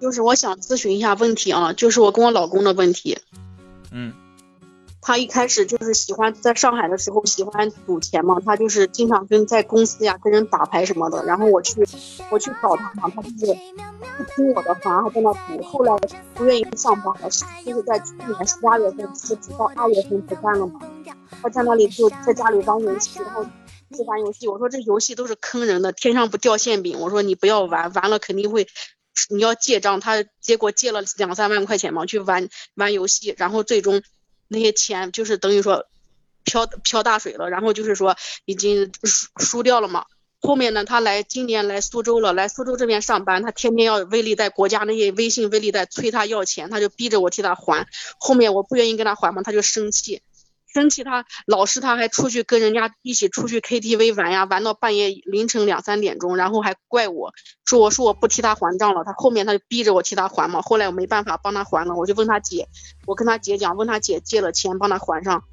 [0.00, 3.18] 就是我想咨询一下问题啊，就是我跟我老公的问题。
[3.90, 4.12] 嗯，
[5.00, 11.24] 他一开始就是喜欢在上海的时候喜欢赌钱嘛，他就是经常跟在公司呀跟人打牌什么的。
[11.24, 11.86] 然后我去
[12.30, 13.54] 我去找他嘛，他就是
[14.18, 15.62] 不听我的话，还在那赌。
[15.62, 15.96] 后来
[16.34, 17.30] 不愿意上班了，
[17.64, 20.80] 就是在去年十二月份辞职到二月份不干了嘛。
[21.40, 23.44] 他在那里就在家里玩游戏，然后
[23.88, 24.48] 一直玩游戏。
[24.48, 26.98] 我说这游戏都是坑人的，天上不掉馅饼。
[27.00, 28.66] 我说你不要玩，玩了肯定会。
[29.30, 34.02] 你要借账，他结果借了两三万块钱嘛，去玩玩游戏，然后最终
[34.48, 35.86] 那些钱就是等于说
[36.44, 40.04] 漂漂大水了，然后就是说已经输输掉了嘛。
[40.40, 47.86] 后面呢，他来今年来苏州了，来苏州这边上班，他天天要微利贷国家那些微信微利贷催他要钱，他就逼着我替他还。
[48.18, 50.20] 后面我不愿意跟他还嘛，他就生气。
[50.74, 57.32] 生气，他老是他还出去跟人家一起出去 KTV 玩呀，玩到半夜凌晨两三点钟，然后还怪我
[57.64, 62.66] 说我说我不替他还账了，他后面他就逼着我替他还嘛，后来我没办法帮他还了，我就问他姐，
[63.06, 65.44] 我跟他姐讲，问他姐借了钱帮他还上，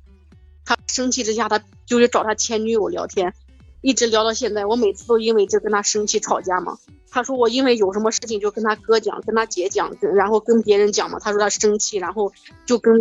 [0.66, 3.36] 他生气之下他就去找他前女友聊天，
[3.82, 6.80] 一直聊到现在，我每次都因为这跟他生气吵架嘛，
[7.12, 12.34] 他说我因为有什么事情就跟他哥讲，跟他姐讲，然后跟别人讲嘛，他说他生气，然后
[12.66, 12.95] 就跟。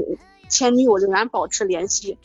[0.50, 2.18] 前女友仍然保持联系，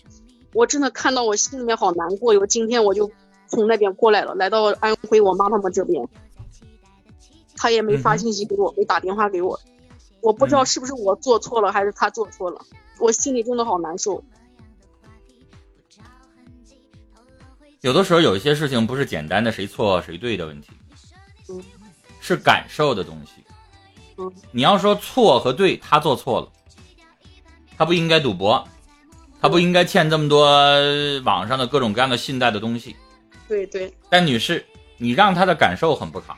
[0.52, 2.46] 我真的看到我心里面好难过哟。
[2.46, 3.10] 今天我就
[3.48, 6.06] 从那边过来了，来到安徽我妈他们这边，
[7.56, 9.60] 他也没发信息给我，没打电话给我，
[10.22, 12.60] 我不知道是不是我做错了，还是他做错了，
[13.00, 14.22] 我心里真的好难受。
[17.82, 20.72] 有的时候有一些事情不是简单的谁错谁对的问题，
[21.50, 21.64] 嗯，
[22.20, 23.44] 是感受的东西，
[24.18, 26.52] 嗯，你要说错和对，他做错了。
[27.78, 28.68] 他不应该赌博，
[29.42, 30.46] 他不应该欠这么多
[31.24, 32.96] 网上的各种各样的信贷的东西。
[33.48, 33.94] 对对。
[34.10, 34.66] 但女士，
[34.98, 36.38] 你让他的感受很不好，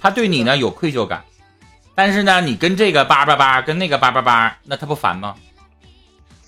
[0.00, 1.24] 他对你呢有愧疚感，
[1.94, 5.36] 但是呢，你跟这个叭叭叭，跟那个叭叭叭，那他不烦吗？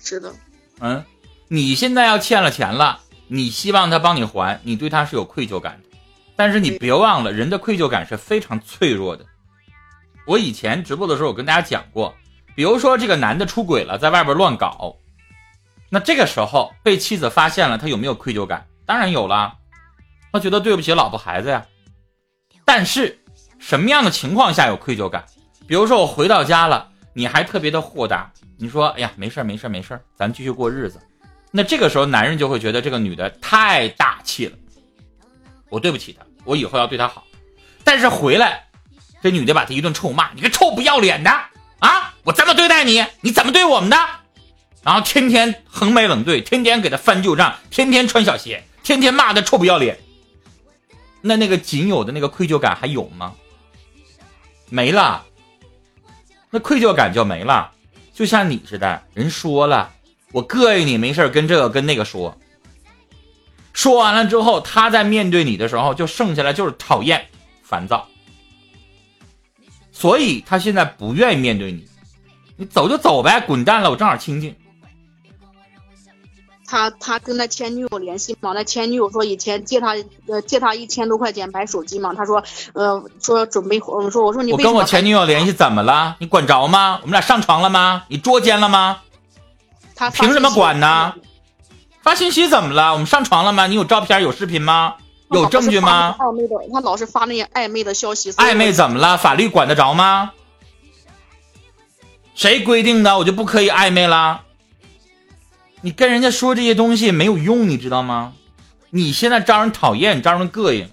[0.01, 0.33] 是的。
[0.79, 1.03] 嗯，
[1.47, 5.97] 你现在要欠了钱了，你希望他帮你还，你对他是有愧疚感的，
[6.35, 9.25] 但是你别忘了，人的愧疚感是非常脆弱的。
[10.25, 12.13] 我以前直播的时候，我跟大家讲过。
[12.55, 14.95] 比如说，这个男的出轨了，在外边乱搞，
[15.89, 18.65] 那这个时候被妻子发现了，他有没有愧疚感？
[18.85, 19.53] 当然有了，
[20.31, 21.65] 他觉得对不起老婆孩子呀。
[22.65, 23.19] 但是，
[23.59, 25.23] 什么样的情况下有愧疚感？
[25.67, 30.99] 比如说，我回到家了，你还特别的豁达，你说：“哎呀，没事没事没事咱继续过日子。”
[31.51, 34.57] 那这个时候，男人就会觉得这个女的太大气了，
[35.69, 37.23] 我对不起她，我以后要对她好。
[37.83, 38.65] 但是回来，
[39.21, 41.31] 这女的把他一顿臭骂：“你个臭不要脸的！”
[42.23, 43.97] 我这么对待你，你怎么对我们的？
[44.81, 49.97] 然后天天横眉冷对，天天给他翻旧账，天天穿小鞋，天天骂他臭不要脸。
[51.21, 53.33] 那那个仅有的那个愧疚感还有吗？
[54.69, 55.25] 没了，
[56.49, 57.71] 那愧疚感就没了。
[58.13, 59.93] 就像你似的，人说了，
[60.31, 62.37] 我膈应你，没事跟这个跟那个说。
[63.71, 67.25] 说完了之后，他在面对你的时候，就剩下来就是讨厌、
[67.63, 68.07] 烦躁。
[69.91, 71.87] 所以他现在不愿意面对你，
[72.57, 74.55] 你走就走呗，滚蛋了，我正好清静。
[76.65, 79.95] 他他跟他前女友联系嘛，那前女友说以前借他
[80.27, 82.43] 呃借他一千多块钱买手机嘛，他说
[82.73, 86.15] 呃说准备我说我说你我跟我前女友联系怎么了？
[86.19, 86.99] 你管着吗？
[87.01, 88.03] 我们俩上床了吗？
[88.07, 89.01] 你捉奸了吗？
[89.95, 91.13] 他凭什么管呢？
[92.01, 92.91] 发信息怎么了？
[92.93, 93.67] 我们上床了吗？
[93.67, 94.95] 你有照片有视频吗？
[95.29, 96.15] 有证据吗？
[96.17, 98.31] 暧昧的，他老是发那些暧昧的消息。
[98.33, 99.17] 暧昧怎么了？
[99.17, 100.31] 法律管得着吗？
[102.35, 103.17] 谁规定的？
[103.17, 104.41] 我就不可以暧昧了？
[105.81, 108.33] 你跟人家说这些东西没有用，你知道吗？
[108.89, 110.89] 你现在招人讨厌，招人膈应，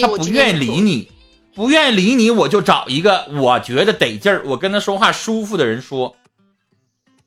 [0.00, 1.10] 他不愿意理你，
[1.54, 6.16] 不愿意理你，我就找一个我觉得得劲儿，我跟他说话舒服的人说。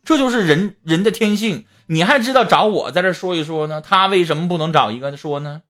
[0.03, 1.65] 这就是人人的天性。
[1.87, 3.81] 你还知道找我在这说一说呢？
[3.81, 5.61] 他为什么不能找一个说呢？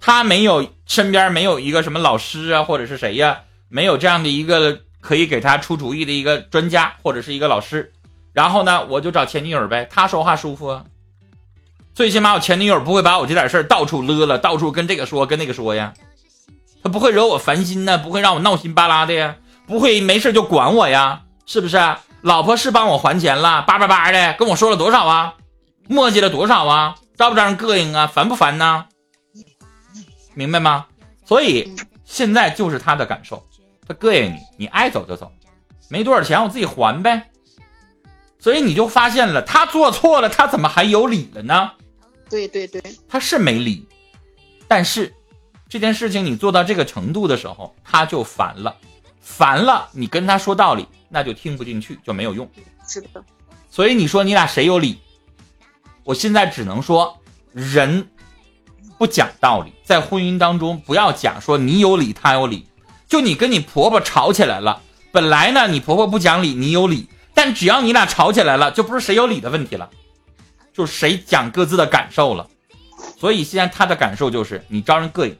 [0.00, 3.40] 他没有身边没有一个什么老师啊，或者是谁呀？
[3.68, 7.92] 没有这样的一个可以给他出主意的一个专家或者是一个老师。
[8.32, 10.84] 然后呢，我就找前女友呗，他说话舒服啊。
[11.94, 15.92] 最起码我前女友不会把我这点事儿到处勒了，到处跟这个说跟那个说呀。
[16.82, 19.36] 他不会惹我烦心呢，不会让我闹心巴拉的呀，
[19.66, 21.78] 不会没事就管我呀，是不是？
[22.22, 25.34] 老婆是帮我还钱了，叭叭叭的跟我说了多少啊？
[25.88, 26.94] 磨叽了多少啊？
[27.16, 28.06] 招不招人膈应啊？
[28.06, 28.86] 烦不烦呢？
[30.34, 30.86] 明白吗？
[31.26, 31.74] 所以
[32.04, 33.44] 现在就是他的感受，
[33.90, 35.32] 他膈应你，你爱走就走，
[35.88, 37.28] 没多少钱我自己还呗。
[38.38, 41.72] 所以你就发现了，他做错了，他怎么还有理了呢？
[42.28, 43.84] 对对对，他是没理，
[44.68, 45.12] 但是
[45.68, 48.76] 这件事情你做到这个程度的时候，他就烦了，
[49.20, 52.48] 烦了，你跟他说道理，那就听不进去，就没有用。
[52.86, 53.24] 是的，
[53.68, 55.00] 所以你说你俩谁有理？
[56.04, 57.18] 我现在只能说，
[57.52, 58.08] 人
[58.96, 62.68] 不讲道理，在婚姻当中不要讲说你有理他有理。
[63.10, 64.80] 就你跟你婆婆吵起来了，
[65.10, 69.90] 本来呢你婆婆不讲理，你有理，但只要你俩吵起来了，就不是谁有理的问题了，
[70.72, 72.48] 就是谁讲各自的感受了。
[73.18, 75.36] 所以现在他的感受就是你招人膈应，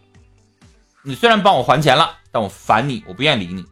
[1.05, 3.65] 你虽然帮我还钱了，但我烦你，我不愿意理你。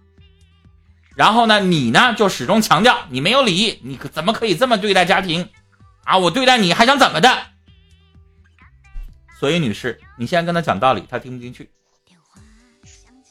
[1.16, 5.48] 然后呢，你呢就始终强调你没有理，你可怎么可以这么对待家庭
[6.04, 6.16] 啊？
[6.18, 7.36] 我对待你还想怎么的？
[9.40, 11.68] 所以女士，你现在跟他讲道理，他听不进去。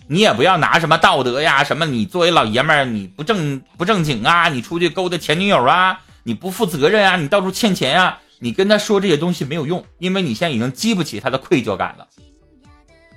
[0.09, 12.07] 你也不要拿什么道德呀，什么你作为老爷们儿你不正不正经啊，你出去勾搭前女友啊，你不负责任啊，你到处欠钱啊，你跟他说这些东西没有用，因为你现在已经激不起他的愧疚感了，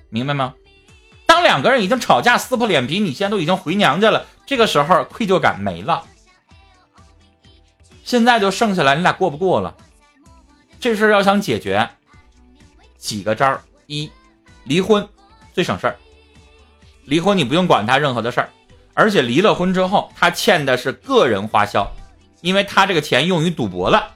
[0.08, 0.54] 明白吗？
[1.26, 6.02] 当两个人已经吵架撕破脸皮，你现在都已经回娘家了，这个时候愧疚感没了，
[8.02, 9.76] 现在就剩下来你俩过不过了，
[10.80, 11.88] 这事儿要想解决，
[12.98, 14.10] 几个招儿：一，
[14.64, 15.08] 离婚
[15.52, 15.96] 最省事儿。
[17.04, 18.50] 离婚你不用管他任何的事儿，
[18.94, 21.90] 而且离了婚之后，他欠的是个人花销，
[22.40, 24.14] 因为他这个钱用于赌博了，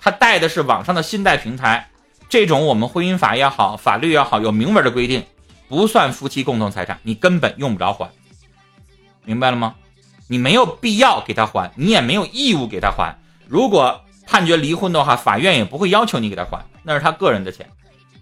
[0.00, 1.90] 他贷的是网上的信贷平台，
[2.28, 5.24] 这种我们婚姻法也好，法律也好，有明文的规定，
[5.68, 8.10] 不算夫妻共同财产，你根本用不着还，
[9.24, 9.74] 明白了吗？
[10.28, 13.16] 你没有必要给他还，你也没有义务给他还。
[13.46, 17.70] 如果判决离婚的话，法院也不会要求你给他还，那是他个人的钱，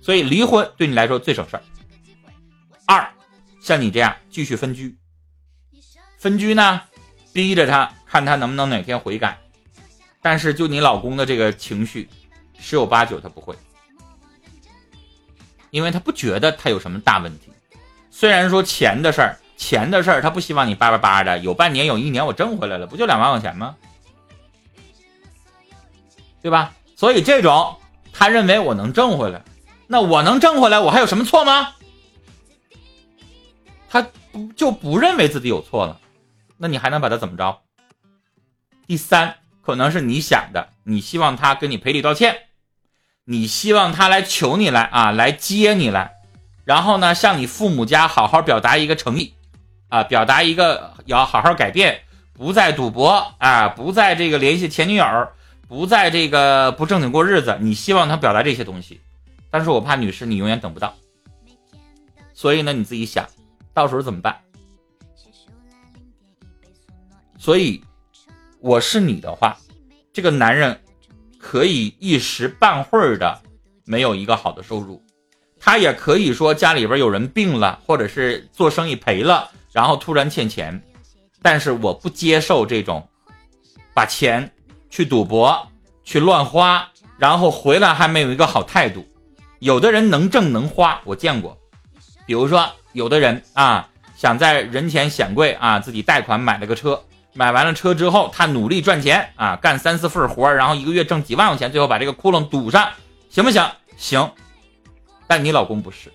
[0.03, 1.63] 所以离婚对你来说最省事儿。
[2.87, 3.09] 二。
[3.67, 4.97] 像你这样继续分居，
[6.19, 6.83] 分居呢，
[7.33, 9.37] 逼着他看他能不能哪天悔改，
[10.23, 12.09] 但是就你老公的这个情绪，
[12.61, 13.57] 十有八九他不会，
[15.71, 17.51] 因为他不觉得他有什么大问题。
[18.09, 23.75] 虽然说钱的事儿，钱的事儿他不希望你叭叭叭的，有半年有一年我挣回来了，不就两万块钱吗？
[26.41, 26.73] 对吧？
[26.95, 27.77] 所以这种
[28.13, 29.43] 他认为我能挣回来，
[29.89, 31.73] 那我能挣回来，我还有什么错吗？
[33.89, 36.01] 他不就不认为自己有错了，
[36.59, 37.61] 那你还能把他怎么着？
[38.87, 42.37] 第三，可能是你想的，你希望他跟你赔礼道歉，
[43.25, 46.15] 你希望他来求你来啊，来接你来，
[46.65, 49.35] 然后呢，向你父母家好好表达一个诚意，
[49.89, 52.03] 啊，表达一个要好好改变，
[52.33, 55.05] 不再赌博啊，不再这个联系前女友，
[55.67, 59.01] 不再这个不正经过日子，你希望他表达这些东西，
[59.51, 60.95] 但是我怕女士你永远等不到，
[62.35, 63.27] 所以呢，你自己想。
[63.77, 64.35] 到时候怎么办？
[67.37, 67.85] 所以，
[68.59, 69.55] 我是你的话，
[70.15, 70.81] 这个男人
[71.39, 73.39] 可以一时半会儿的
[73.85, 75.03] 没有一个好的收入，
[75.61, 80.83] 他也可以说家里边有人病了，或者是做生意赔了，然后突然欠钱。
[81.43, 83.07] 但是我不接受这种
[83.93, 84.51] 把钱
[84.89, 85.69] 去赌博、
[86.03, 89.07] 去乱花，然后回来还没有一个好态度。
[89.59, 91.57] 有的人能挣能花，我见过，
[92.27, 92.69] 比如说。
[92.93, 93.87] 有的人啊，
[94.17, 96.99] 想在人前显贵啊，自己贷款买了个车，
[97.35, 102.91] 买完了车之后，他努力赚钱啊，干三四份活然后一个月挣几万块钱，最后把这个窟窿堵上，
[103.29, 103.63] 行不行？
[103.99, 104.33] 行。
[105.27, 106.11] 但你老公不是，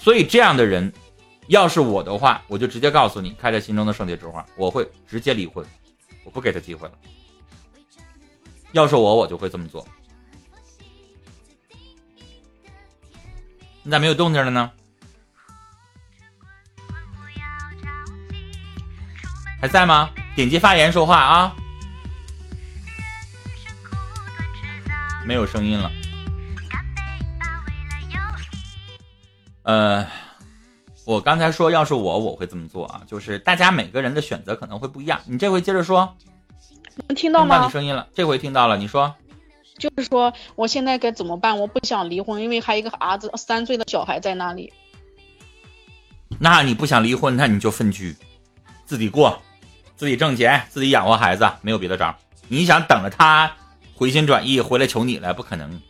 [0.00, 0.92] 所以这样的人，
[1.46, 5.64] 要是我的话，我就直接告诉你，开在心中的圣洁之花，我会直接离婚，
[6.24, 6.94] 我不给他机会了。
[8.72, 9.86] 要是我，我就会这么做。
[13.84, 14.72] 你咋没有动静了呢？
[19.60, 20.10] 还在吗？
[20.36, 21.56] 点击发言说话啊！
[25.24, 25.90] 没有声音了。
[29.64, 30.06] 呃，
[31.04, 35.20] 我刚才说，要是我，我会这么做啊，就是大家每个人的选择可能会不一样。
[35.26, 36.16] 你这回接着说，
[37.08, 37.56] 能听到吗？
[37.56, 38.76] 听到你声音了，这回听到了。
[38.76, 39.14] 你说，
[39.76, 41.58] 就是说，我现在该怎么办？
[41.58, 44.72] 我不想离婚，因为还有一个儿子，三岁的小孩在那里。
[46.38, 48.16] 那你不想离婚，那你就分居，
[48.86, 49.42] 自己过。
[49.98, 52.16] 自己挣钱，自己养活孩子，没有别的招。
[52.46, 53.50] 你想等着他
[53.96, 55.82] 回心转意回来求你来，不可能，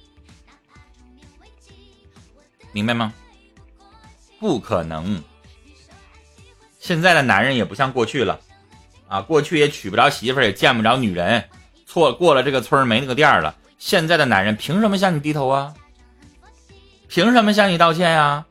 [2.72, 3.12] 明白吗？
[4.40, 5.22] 不可能。
[6.78, 8.40] 现在的男人也不像过去了，
[9.08, 11.44] 啊，过去也娶不着媳妇儿，也见不着女人，
[11.84, 13.54] 错过了这个村没那个店了。
[13.78, 15.74] 现在的男人凭什么向你低头啊？
[17.08, 18.46] 凭什么向你道歉呀？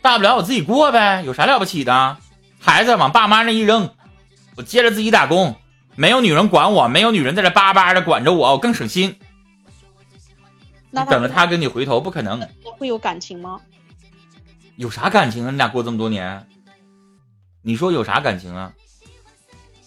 [0.00, 2.16] 大不了我自己过呗，有啥了不起的？
[2.58, 3.94] 孩子往爸妈那一扔。
[4.58, 5.54] 我接着自己打工，
[5.94, 9.16] 没有女人管我，没有女人在这巴巴的管着我，我更省心。
[10.90, 12.40] 那等着他跟你回头，不可能。
[12.76, 13.60] 会有感情吗？
[14.74, 15.52] 有啥感情啊？
[15.52, 16.44] 你俩过这么多年，
[17.62, 18.72] 你说有啥感情啊？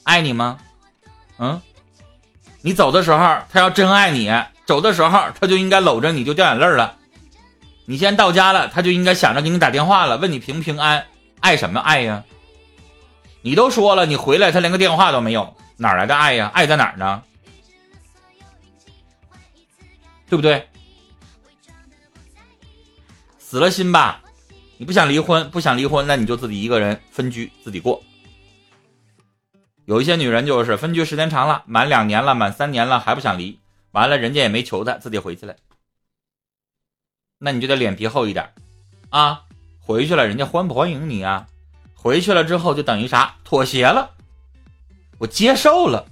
[0.04, 0.58] 爱你吗？
[1.38, 1.62] 嗯？
[2.62, 4.32] 你走的时候，他要真爱你，
[4.66, 6.96] 走的时候他就应该搂着你就掉眼泪了。
[7.86, 11.04] 你现在到家了，他就应该想着给你打电话了，问你平不平安。
[11.42, 12.24] 爱什么爱呀？
[13.42, 16.52] 你都说了，你回来他连个电话都没有，哪来的爱呀？
[16.54, 17.24] 爱在哪儿呢？
[20.30, 20.68] 对不对？
[23.40, 24.22] 死了心吧，
[24.78, 28.02] 你不想离婚，不想离婚，那你就自己一个人分居，自己过。
[29.86, 33.60] 有一些女人就是分居时间长了，满两年了，满三年了还不想离，
[33.92, 35.56] 完了人家也没求她，自己回去了。
[37.40, 38.54] 那你就得脸皮厚一点，
[39.10, 39.42] 啊，
[39.80, 41.48] 回去了人家欢不欢迎你啊？
[42.02, 43.36] 回去了之后就等于啥？
[43.44, 44.12] 妥协了，
[45.20, 46.08] 我接受了，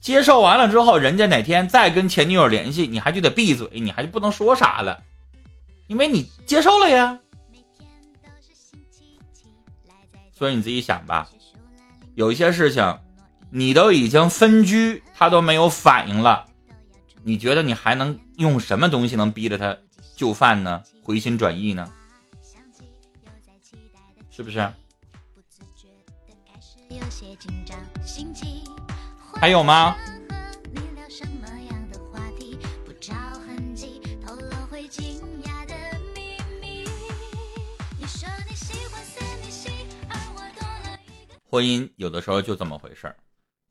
[0.00, 5.02] 接受完了之后，人家哪天再跟前女友联系，你还就得闭嘴，你还就不能说啥了，
[5.86, 7.20] 因为你接受了呀。
[10.32, 11.28] 所以你自己想吧，
[12.14, 12.98] 有一些事情。
[13.52, 16.46] 你都已经分居，他都没有反应了，
[17.24, 19.76] 你觉得你还能用什么东西能逼着他
[20.14, 20.84] 就范呢？
[21.02, 21.92] 回心转意呢？
[24.30, 24.72] 是不是？
[29.40, 29.96] 还有吗？
[41.48, 43.16] 婚姻有的时候就这么回事儿。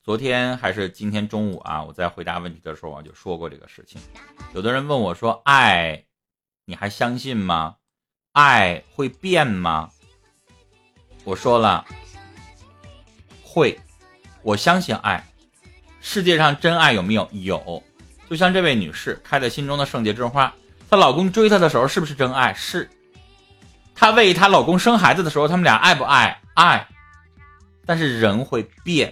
[0.04, 4.02] 昨天还是今天中午啊，我在回答问题的时候我，就说过这个事情。
[4.54, 6.06] 有的人问我说：“爱，
[6.66, 7.78] 你还相信吗？
[8.34, 9.92] 爱会变吗？”
[11.24, 11.86] 我说了，
[13.52, 13.76] 会，
[14.44, 15.26] 我相信爱。
[16.00, 17.28] 世界上真爱有没有？
[17.32, 17.84] 有。
[18.30, 20.54] 就像这位女士开在心中的圣洁之花，
[20.88, 22.54] 她老公追她的时候是不是真爱？
[22.54, 22.88] 是。
[23.96, 26.40] 她为她老公生孩子的时候，他们俩爱不爱？
[26.54, 26.88] 爱。
[27.88, 29.12] 但是人会变。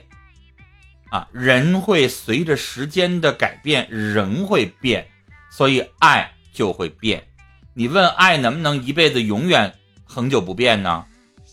[1.10, 5.08] 啊，人会随着时间的改变，人会变，
[5.50, 7.28] 所以爱就会变。
[7.74, 11.04] 你问爱能不能一辈子永远恒久不变呢？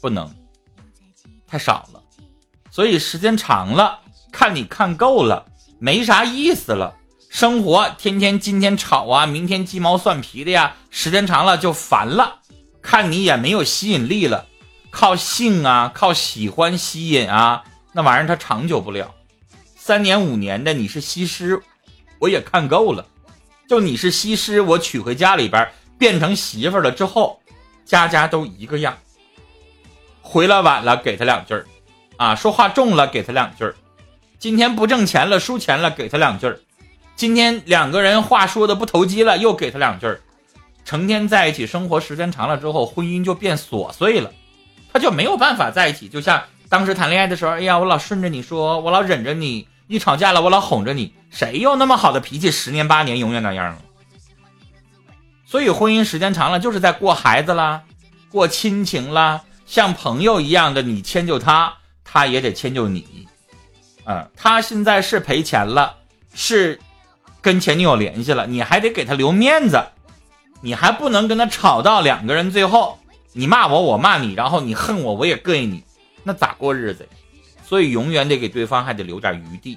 [0.03, 0.31] 不能，
[1.47, 2.03] 太少了。
[2.75, 4.00] 所以时间长了，
[4.33, 5.47] 看你看够了，
[5.78, 6.97] 没啥意思了。
[7.31, 12.40] 生活天天今天吵啊，明天鸡毛蒜皮的呀，时间长了就烦了，
[12.83, 14.47] 看你也没有吸引力了。
[14.90, 17.62] 靠性啊，靠喜欢吸引啊，
[17.93, 19.14] 那玩意儿它长久不了。
[19.76, 21.62] 三年五年的你是西施，
[22.19, 23.07] 我也看够了。
[23.69, 27.40] 就你是西施，我娶回家里边变成媳妇了之后，
[27.85, 28.99] 家家都一个样。
[30.21, 31.64] 回来晚了给他两句儿，
[32.16, 33.75] 啊，说话重了给他两句儿。
[34.38, 36.61] 今天不挣钱了输钱了给他两句儿。
[37.16, 40.21] 今天两个人话说的不投机了又给他两句儿。
[40.85, 44.30] 成天在一起生活时间长了之后，婚姻就变琐碎了，
[44.92, 46.09] 他就没有办法在一起。
[46.09, 49.68] 就像当时谈恋爱的时候，哎呀，我老顺着你说，我老忍着你。
[49.87, 52.50] 一吵架了，我老哄着你，谁有那么好的脾气？
[52.50, 53.83] 十年八年，永远那样了。
[55.44, 57.83] 所以婚姻时间长了，就是在过孩子啦，
[58.30, 61.75] 过亲情啦，像朋友一样的，你迁就他，
[62.14, 63.26] 他也得迁就你。
[64.04, 65.97] 嗯，他现在是赔钱了，
[66.33, 66.78] 是
[67.40, 69.85] 跟前女友联系了，你还得给他留面子，
[70.61, 73.00] 你还不能跟他吵到两个人最后，
[73.33, 75.83] 你骂我，我骂你，然后你恨我，我也膈应你，
[76.23, 77.09] 那咋过日子？
[77.66, 79.76] 所以永远得给对方还得留点余地。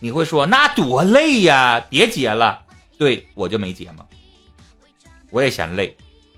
[0.00, 2.60] 你会说那多累呀，别结了。
[2.98, 4.04] 对我就没结嘛，
[5.30, 5.96] 我也嫌累。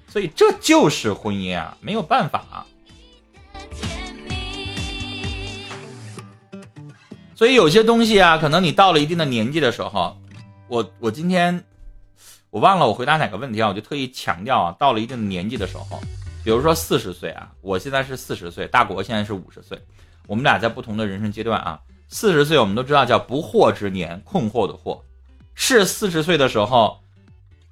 [0.08, 2.64] 所以这就是婚姻啊，没有办法。
[7.36, 10.16] 所以有些东西啊，可能你到了一定的年纪的时候，
[10.68, 11.62] 我我今天
[12.48, 16.00] 我忘了我回答哪个问题啊，我就特意强调啊，到了一定的年纪的时候，
[16.42, 19.78] 比如说四十岁啊，我现在是四十岁，大国现在是五十岁。
[20.26, 21.78] 我们俩在不同的人生阶段啊，
[22.08, 25.02] 四十岁我们都知道叫不惑之年，困惑的惑，
[25.54, 27.00] 是四十岁的时候，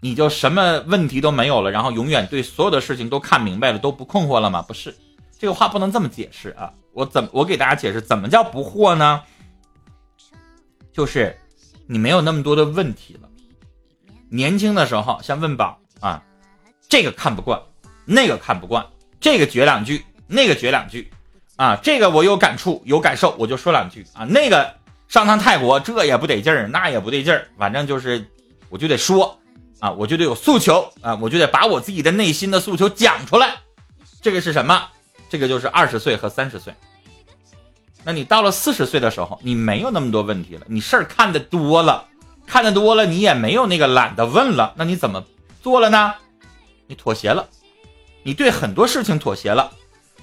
[0.00, 4.61] 你就什么问题都没有了，然后永远对所有的事情都看明白了，都不困惑了吗？
[4.61, 4.94] 不是，
[5.38, 6.71] 这个话不能这么解释啊！
[6.92, 9.23] 我怎我给大家解释，怎么叫不惑呢？
[10.94, 11.36] 就是
[11.86, 13.28] 你没有那么多的问题了。
[14.30, 16.22] 年轻的时候像问宝啊，
[16.88, 17.60] 这个看不惯，
[18.06, 18.86] 那个看不惯，
[19.20, 21.10] 这个绝两句，那个绝两句。
[21.56, 24.24] 啊，这个我有感触有感受，我就说两句啊。
[24.24, 24.74] 那个
[25.06, 28.24] 上趟泰国，这也不得劲儿，那也不对劲儿，反正就是
[28.68, 29.38] 我就得说
[29.78, 33.56] 啊，我就得有诉求啊，我就得把我自己的内心的诉求讲出来。
[34.20, 34.88] 这个是什么？
[35.28, 36.74] 这个就是二十岁和三十岁。
[38.04, 42.04] 那你到了四十岁的时候，你没有那么多问题了，你事儿看得多了，
[42.46, 45.25] 看得多了，你也没有那个懒得问了，那你怎么
[45.62, 46.14] 做了呢？
[46.87, 47.49] 你妥协了，
[48.23, 49.73] 你对很多事情妥协了，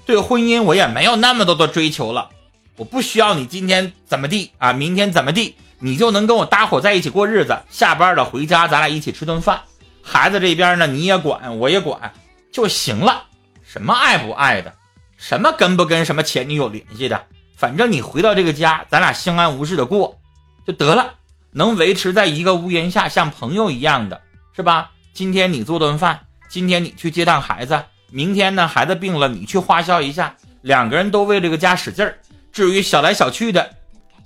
[0.06, 2.30] 对婚姻我也没有那么多的追求了，
[2.76, 7.58] 我不需要你今天怎么地啊，明天怎么地，你就能跟我搭伙在一起过日子。
[7.68, 9.60] 下班了回家，咱俩一起吃顿饭，
[10.02, 12.12] 孩子这边呢你也管，我也管
[12.52, 13.24] 就行了。
[13.64, 14.72] 什么爱不爱的，
[15.16, 17.24] 什么跟不跟什么前女友联系的，
[17.56, 20.18] 反正你回到这个家，咱俩相安无事的过
[20.66, 21.14] 就得了，
[21.52, 24.20] 能维持在一个屋檐下，像朋友一样的，
[24.54, 24.90] 是吧？
[25.12, 27.84] 今天你做顿饭，今天你去接趟孩子。
[28.10, 32.18] 明天呢，孩子病了，你去花销一下，两个人都为这个家使劲儿。
[32.50, 33.70] 至于小来小去的，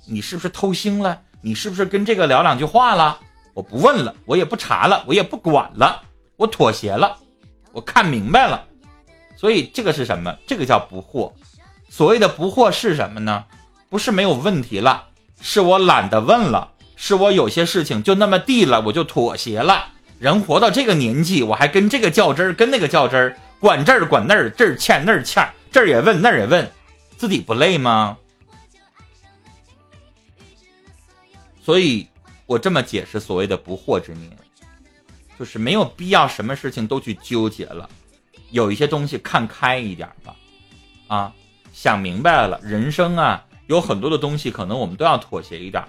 [0.05, 1.21] 你是不是偷腥了？
[1.41, 3.19] 你是不是跟这个聊两句话了？
[3.53, 6.01] 我不问了，我也不查了，我也不管了，
[6.35, 7.17] 我妥协了，
[7.71, 8.63] 我看明白了。
[9.35, 10.35] 所以这个是什么？
[10.45, 11.31] 这个叫不惑。
[11.89, 13.45] 所谓的不惑是什么呢？
[13.89, 15.07] 不是没有问题了，
[15.41, 19.93] 是我懒得问了，是我有些事情就那么地了，我就妥协了。
[20.19, 23.37] 人活到这个年纪，我还跟这个较真儿，跟那个较真儿。
[23.59, 26.69] 管这儿管那儿，这儿欠那儿欠，这儿也问那儿也问，
[27.17, 28.15] 自己不累吗？
[31.63, 32.07] 所以，
[32.45, 34.31] 我这么解释所谓的不惑之年，
[35.39, 37.89] 就是没有必要什么事情都去纠结了，
[38.51, 40.35] 有一些东西看开一点吧，
[41.07, 41.33] 啊，
[41.79, 45.83] 想明白了，人生啊，有很多的东西可能我们都要妥协一点，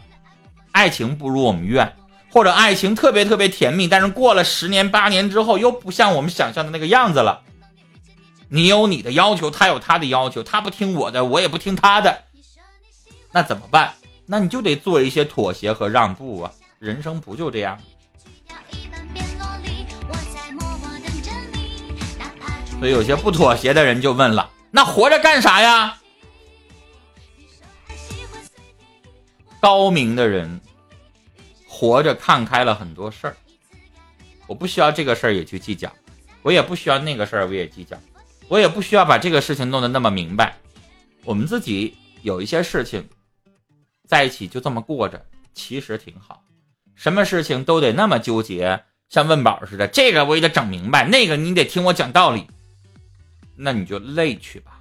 [0.71, 1.97] 爱情不如我们愿，
[2.30, 7.40] 或者爱情特别特别甜蜜，但是过了十年八年之后，又不像我们想象的那个样子了。
[8.50, 12.25] 你有你的要求，他有他的要求，他不听我的，我也不听他的，
[13.33, 13.95] 那怎么办？
[14.26, 16.52] 那你就得做一些妥协和让步啊！
[16.78, 17.78] 人生不就这样？
[22.78, 25.98] 所以有些不妥协的人就问了：那活着干啥呀？
[29.60, 30.60] 高明的人
[31.66, 33.37] 活着看开了很多事儿，
[34.46, 35.92] 我不需要这个事儿也去计较，
[36.42, 37.98] 我也不需要那个事儿我也计较。
[38.46, 40.56] 我也不需要把这个事情弄得那么明白，
[41.25, 43.06] 我们自己有一些事情
[44.06, 46.43] 在一起就这么过着，其实挺好。
[46.95, 52.47] 什么事情都得那么纠结，像问宝似的，这个我也得整明白，那个你得听我讲道理，
[53.60, 54.77] 那你就累去吧。